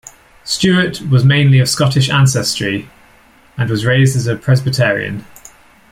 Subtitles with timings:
[0.45, 2.89] Stewart was mainly of Scottish ancestry
[3.55, 5.23] and was raised as a Presbyterian.